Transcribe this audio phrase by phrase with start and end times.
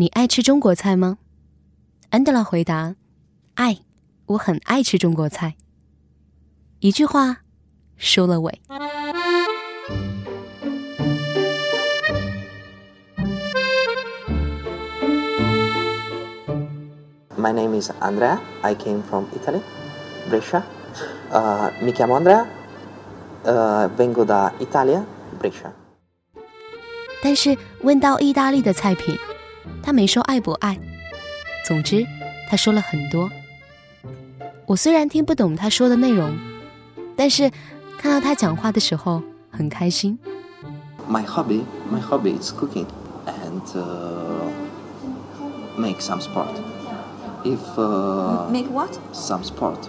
[0.00, 1.18] 你爱吃中国菜吗？
[2.08, 2.96] 安德拉回答
[3.56, 3.80] ：“爱，
[4.24, 5.56] 我很爱吃中国菜。”
[6.80, 7.42] 一句话
[7.98, 8.62] 收了尾。
[17.36, 18.38] My name is Andrea.
[18.62, 19.60] I came from Italy,
[20.30, 20.62] Brescia.
[21.30, 22.46] Uh, mi chiamo Andrea.
[23.44, 25.04] Uh, vengo da Italia,
[25.38, 25.70] Brescia.
[27.22, 29.14] 但是问到意大利的菜品，
[29.82, 30.78] 他没说爱不爱。
[31.66, 32.06] 总之，
[32.48, 33.30] 他说了很多。
[34.66, 36.36] 我虽然听不懂他说的内容，
[37.16, 37.50] 但是
[37.98, 40.18] 看到他讲话的时候很开心。
[41.08, 42.86] My hobby, my hobby is cooking
[43.26, 44.48] and uh,
[45.76, 46.54] make some sport.
[47.44, 48.90] If uh, Make what?
[49.12, 49.88] some sport,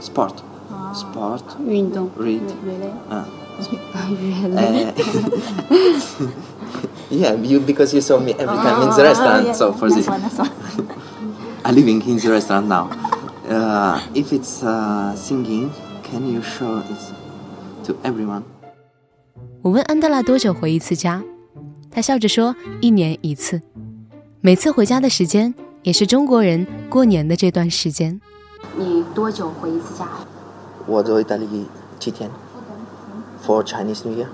[0.00, 0.42] sport,
[0.92, 2.42] sport, 运动 read.
[2.64, 2.92] Really?
[7.10, 9.56] Uh, uh, yeah, you because you saw me every time in the restaurant.
[9.56, 10.50] so for this, one, one.
[11.64, 12.88] I'm living in the restaurant now.
[13.48, 15.70] Uh, if it's uh, singing,
[16.02, 18.42] can you show it to everyone?
[19.62, 21.22] 我问安德拉多久回一次家，
[21.90, 23.60] 他笑着说一年一次。
[24.40, 28.18] 每次回家的时间也是中国人过年的这段时间。
[28.76, 30.06] 你多久回一次家？
[30.86, 31.66] 我在意大利
[31.98, 32.30] 七天
[33.44, 34.28] for Chinese New Year.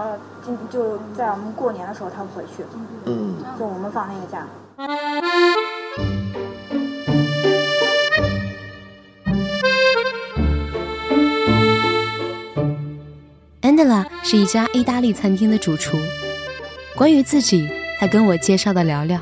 [0.00, 2.64] 呃，今就在我们过年的时候他回去，
[3.04, 4.46] 嗯，就我们放那个假。
[13.60, 15.98] Angela 是一家意大利餐厅的主厨。
[16.96, 19.20] 关于自己，他跟我介绍的寥寥。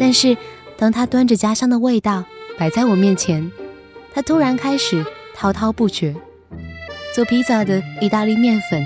[0.00, 0.34] 但是，
[0.78, 2.24] 当他端着家乡的味道
[2.56, 3.52] 摆在我面前，
[4.14, 6.16] 他突然开始滔滔不绝。
[7.14, 8.82] 做披萨的意大利面粉、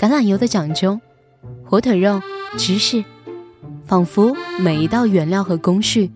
[0.00, 1.00] 橄榄油的讲究、
[1.64, 2.20] 火腿肉、
[2.56, 3.04] 芝士，
[3.86, 6.10] 仿佛每一道原料和工序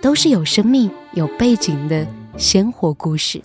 [0.00, 3.42] 都是有生命、有背景的鲜活故事。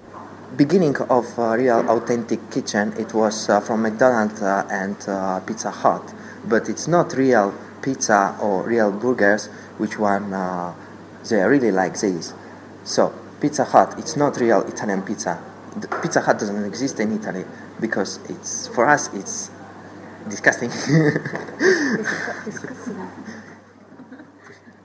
[0.55, 5.71] beginning of uh, real authentic kitchen it was uh, from mcdonald's uh, and uh, pizza
[5.71, 6.03] hut
[6.47, 9.49] but it's not real pizza or real burgers
[9.79, 10.71] which one uh,
[11.27, 12.35] they really like this
[12.83, 13.11] so
[13.41, 15.39] pizza hut it's not real italian pizza
[15.81, 17.43] the pizza hut doesn't exist in italy
[17.81, 19.49] because it's for us it's
[20.28, 20.70] disgusting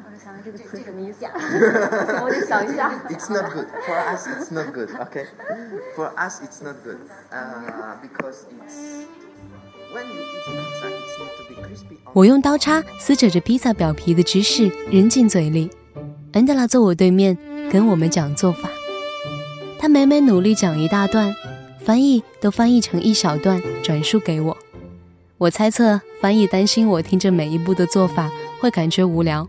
[0.05, 1.25] 我想这个词什么意思？
[2.21, 2.91] 我得想一下。
[3.09, 5.25] it's not good for us it's not good okay
[5.95, 6.97] for us it's not good
[7.31, 9.05] uh, because it's
[9.93, 15.71] when you eat pizza it's need to be crispy 我用刀叉撕扯着披萨表皮的芝士扔进嘴里，
[16.31, 17.37] 安德拉坐我对面
[17.71, 18.69] 跟我们讲做法。
[19.79, 21.33] 他每每努力讲一大段，
[21.83, 24.55] 翻译都翻译成一小段转述给我。
[25.42, 28.30] 我猜测翻译担心我听着每一步的做法
[28.60, 29.46] 会感觉无聊，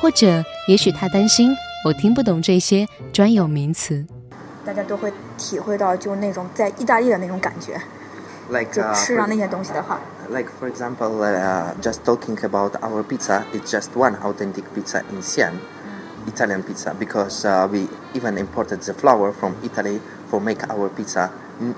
[0.00, 4.06] 或者也许他担心我听不懂这些专有名词。
[4.64, 7.80] 大家都会体会到就那种在意大利的那种感觉，
[8.48, 10.00] like 就 uh, 吃 for, 上那些东西的话，
[10.30, 15.22] like for example uh, just talking about our pizza it's just one authentic pizza in
[15.22, 15.52] Siena
[16.26, 21.30] Italian pizza because uh, we even imported the flour from Italy for make our pizza
[21.58, 21.74] Mm,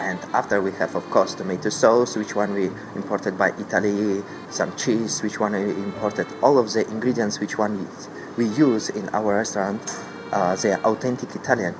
[0.00, 4.68] and after we have of course tomato sauce which one we imported by Italy some
[4.76, 7.78] cheese which one we imported all of the ingredients which one
[8.36, 9.80] we, we use in our restaurant
[10.32, 11.72] uh, they are authentic Italian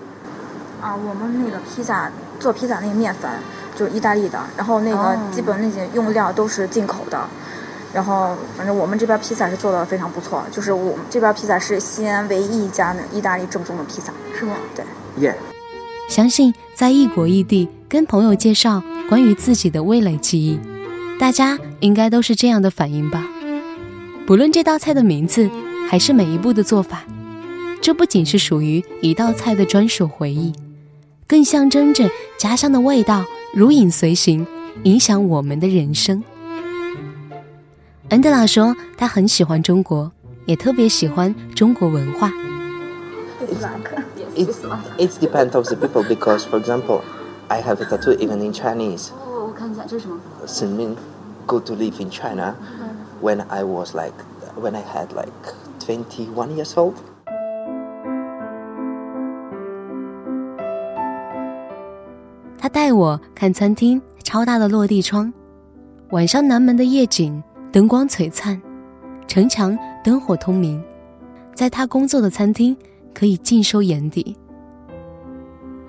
[0.81, 3.31] 啊，我们那个披萨做披萨那个面粉
[3.75, 7.19] 就是意大利的，然后那个哦基本那些用料都是进口的，
[7.93, 14.55] 然后反正我们这边披萨是做的非常不错，就是我们这边披萨是西安唯一一家那意大利正宗的披萨，是吗？
[14.75, 14.85] 对。
[15.19, 15.35] yeah
[16.09, 20.60] 相信 在异国异地跟朋友介绍关于自己的味蕾记忆，
[21.20, 23.30] 大家应该都是这样的反应吧。
[24.26, 25.48] 不论这道菜的名字，
[25.88, 27.04] 还是每一步的做法，
[27.84, 30.52] 这不仅是属于一道菜的专属回忆，
[31.28, 32.10] 更象征着
[32.40, 34.48] 家乡的味道如影随形，
[34.82, 36.24] 影响我们的人生。
[38.10, 40.12] 安德拉说，他很喜欢中国，
[40.48, 42.34] 也特别喜欢中国文化。
[44.35, 44.59] It's,
[44.99, 47.03] it's depends of the people because, for example,
[47.49, 49.11] I have a tattoo even in Chinese.
[49.13, 50.19] 哦，我看一下这是什么？
[50.47, 50.97] Sinmin
[51.47, 52.55] go to live in China
[53.23, 54.15] when I was like
[54.61, 55.31] when I had like
[55.81, 56.95] 21 years old.
[62.59, 65.33] 他带我看餐厅超大的落地窗，
[66.11, 68.61] 晚上南门的夜景灯光璀璨，
[69.29, 70.83] 城墙灯火通明，
[71.55, 72.77] 在他工作的餐厅
[73.14, 74.36] 可以尽收眼底。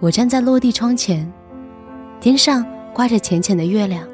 [0.00, 1.30] 我站在落地窗前，
[2.20, 4.06] 天上挂着浅浅的月亮，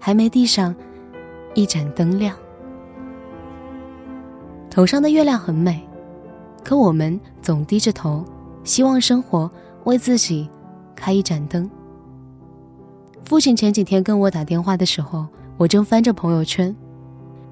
[0.00, 0.74] 还没地上
[1.54, 2.36] 一盏灯亮。
[4.68, 5.80] 头上的月亮很美，
[6.64, 8.24] 可我们总低着头，
[8.64, 9.50] 希望生活
[9.84, 10.48] 为自己
[10.94, 11.70] 开一盏灯。
[13.24, 16.74] 父亲前几天跟我打电话的时候，我正翻着朋友圈，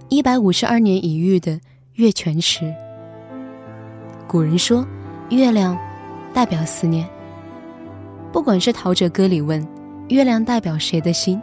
[0.09, 1.61] 一百五十二年一遇的
[1.95, 2.75] 月全食。
[4.27, 4.87] 古人说，
[5.31, 5.79] 月亮
[6.33, 7.09] 代表思念。
[8.33, 9.65] 不管是陶喆歌里问
[10.09, 11.41] 月亮代表谁的心，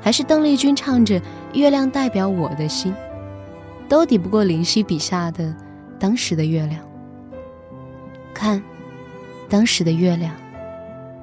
[0.00, 1.20] 还是邓丽君唱着
[1.52, 2.94] 月亮代表我的心，
[3.88, 5.54] 都抵不过林夕笔下的
[5.98, 6.80] 当时的月亮。
[8.32, 8.62] 看，
[9.48, 10.32] 当时的月亮，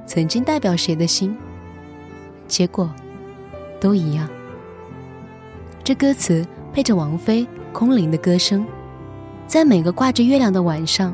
[0.06, 1.36] 曾经代表谁的心？
[2.48, 2.94] 结果，
[3.80, 4.30] 都一样。
[5.84, 8.66] 这歌词配着王菲空灵的歌声，
[9.48, 11.14] 在每个挂着月亮的晚上，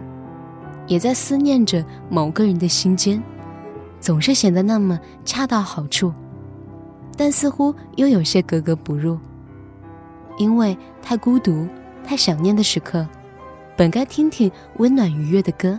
[0.87, 3.21] 也在思念着某个人的心间。
[3.99, 6.13] 总是显得那么恰到好处，
[7.17, 9.19] 但似乎又有些格格不入。
[10.37, 11.67] 因为太孤独、
[12.01, 13.05] 太想念的时刻，
[13.75, 15.77] 本该听听温暖愉悦的歌。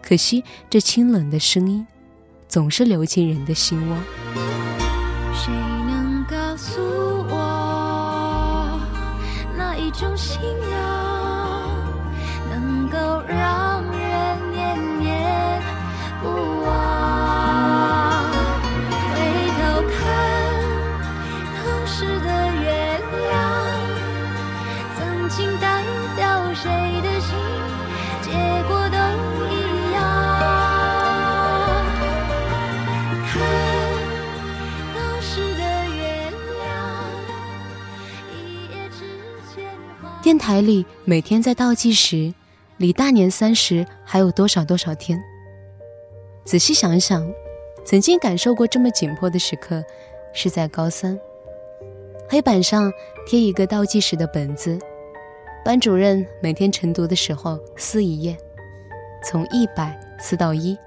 [0.00, 1.86] 可惜这清冷的声音，
[2.48, 3.96] 总是流进人的心窝。
[5.34, 5.52] 谁
[5.86, 6.80] 能告诉
[7.28, 8.80] 我，
[9.58, 10.40] 哪一种信
[10.70, 10.95] 仰
[40.46, 42.32] 台里每天在倒计时，
[42.76, 45.20] 离大年三十还有多少多少天？
[46.44, 47.28] 仔细想想，
[47.84, 49.82] 曾经感受过这么紧迫的时刻，
[50.32, 51.18] 是在高三。
[52.28, 52.92] 黑板上
[53.26, 54.78] 贴一个倒计时的本子，
[55.64, 58.36] 班主任每天晨读的时候撕一页，
[59.24, 60.78] 从一百撕到一。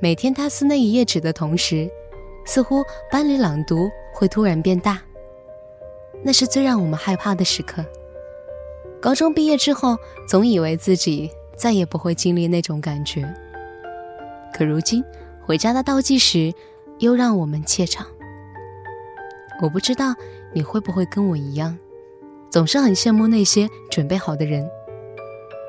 [0.00, 1.86] 每天他撕那一页纸的同时，
[2.46, 4.98] 似乎班里朗读会突然变大。
[6.24, 7.84] 那是最让我们害怕的时刻。
[9.02, 13.28] 高中毕业之后，总以为自己再也不会经历那种感觉。
[14.54, 15.04] 可如今，
[15.44, 16.54] 回家的倒计时
[17.00, 18.06] 又让我们怯场。
[19.60, 20.14] 我不知道
[20.52, 21.76] 你会不会跟我一样，
[22.48, 24.64] 总是很羡慕那些准备好的人，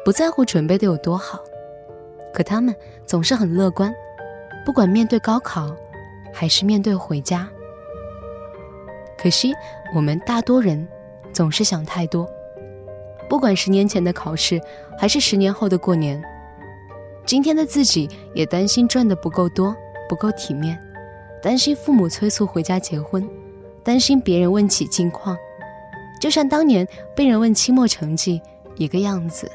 [0.05, 1.39] 不在乎准备的有多好，
[2.31, 3.91] 可他们总是很乐观，
[4.63, 5.75] 不管面对高考，
[6.31, 7.49] 还是面对回家。
[9.17, 9.51] 可惜
[9.95, 10.87] 我们大多人
[11.31, 12.29] 总是想太多，
[13.43, 14.57] 不管十年前的考试，
[14.97, 16.23] 还是十年后的过年，
[17.25, 19.75] 今天的自己也担心赚的不够多，
[20.07, 20.81] 不够体面，
[21.41, 23.29] 担心父母催促回家结婚，
[23.83, 25.37] 担心别人问起近况，
[26.21, 28.41] 就像当年被人问期末成绩
[28.77, 29.51] 一个样子。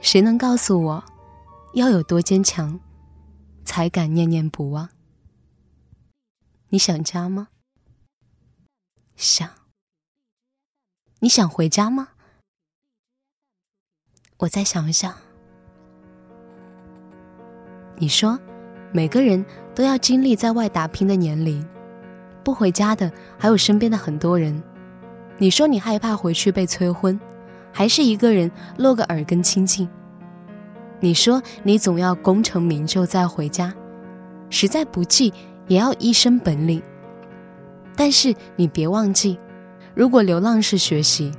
[0.00, 1.04] 谁能告诉我，
[1.74, 2.80] 要有多坚强，
[3.66, 4.88] 才敢念念不忘？
[6.70, 7.48] 你想家吗？
[9.14, 9.59] 想。
[11.22, 12.08] 你想回家吗？
[14.38, 15.14] 我再想一想。
[17.98, 18.38] 你说，
[18.90, 19.44] 每个人
[19.74, 21.62] 都要经历在外打拼的年龄，
[22.42, 24.62] 不回家的还有身边的很多人。
[25.36, 27.20] 你说你害怕回去被催婚，
[27.70, 29.86] 还是一个人落个耳根清净？
[31.00, 33.74] 你说你总要功成名就再回家，
[34.48, 35.34] 实在不济
[35.66, 36.82] 也要一身本领。
[37.94, 39.38] 但是你别忘记，
[40.00, 41.30] 如果流浪是学习，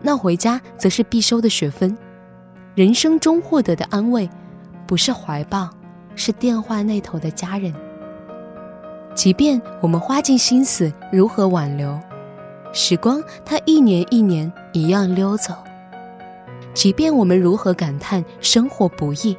[0.00, 1.94] 那回家则是必修的学分。
[2.74, 4.26] 人生中获得的安慰，
[4.86, 5.68] 不是怀抱，
[6.14, 7.74] 是电话那头的家人。
[9.14, 12.00] 即便我们花尽心思如何挽留，
[12.72, 15.52] 时光它一年一年一样溜走。
[16.72, 19.36] 即便我们如何感叹生活不易，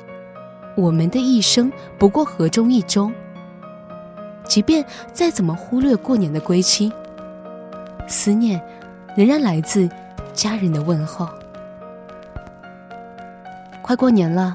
[0.76, 3.12] 我们的一生不过河中一粥。
[4.44, 6.94] 即便再怎么忽略过年的归期，
[8.08, 8.60] 思念
[9.16, 9.90] 仍然来自
[10.34, 11.28] 家人的问候。
[13.82, 14.54] 快过年了，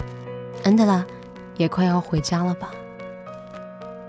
[0.65, 1.05] 安德拉
[1.57, 2.71] 也快要回家了吧？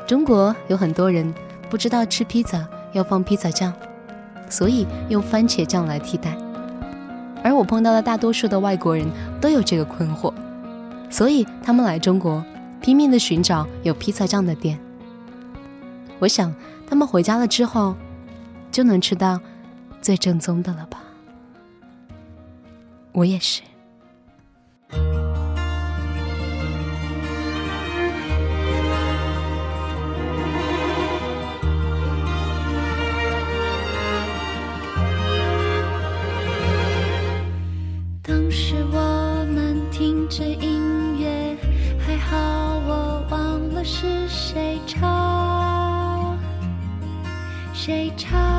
[0.07, 1.33] 中国有很多人
[1.69, 3.73] 不知道吃披萨要放披萨酱，
[4.49, 6.35] 所以用番茄酱来替代。
[7.43, 9.05] 而我碰到的大多数的外国人
[9.41, 10.33] 都有这个困惑，
[11.09, 12.43] 所以他们来中国
[12.81, 14.77] 拼命的寻找有披萨酱的店。
[16.19, 16.53] 我想
[16.87, 17.95] 他们回家了之后，
[18.73, 19.39] 就能吃到
[20.01, 20.99] 最正宗的了吧。
[23.11, 23.61] 我也是。
[38.23, 41.55] 当时我们听着音乐
[41.99, 45.23] 还好我忘了是谁唱。
[47.73, 48.52] 谁唱？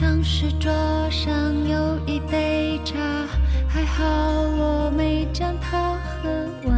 [0.00, 0.72] 当时桌
[1.10, 2.96] 上有一杯茶，
[3.68, 6.30] 还好我没将它喝
[6.64, 6.74] 完。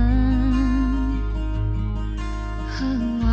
[2.68, 2.84] 喝
[3.24, 3.32] 完，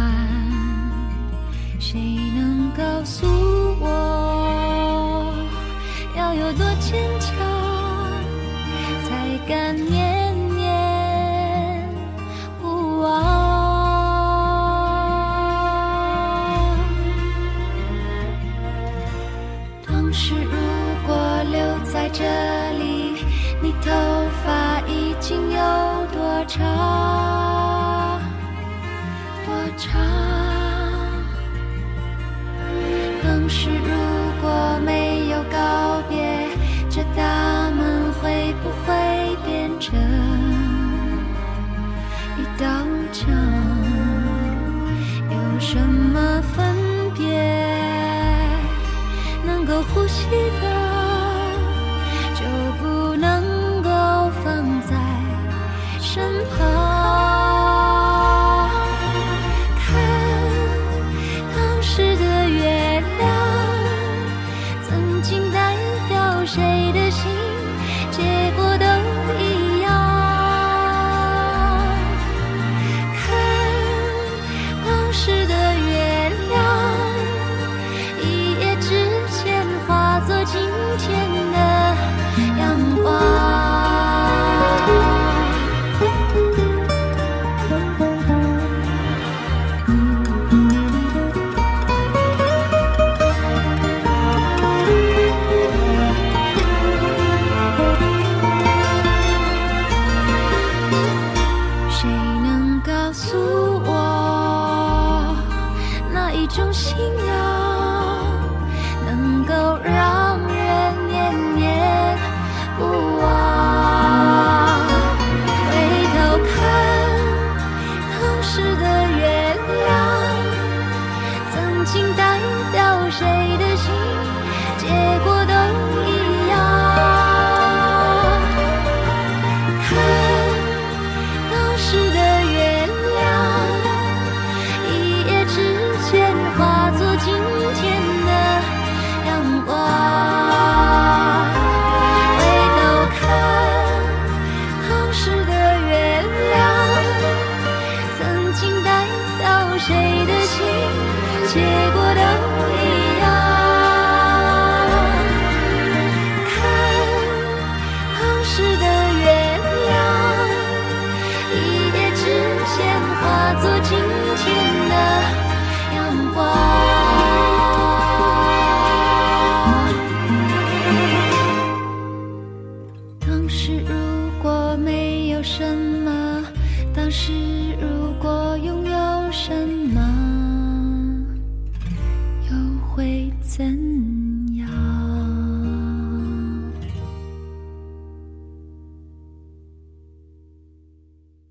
[1.79, 1.99] 谁
[2.35, 3.48] 能告诉我？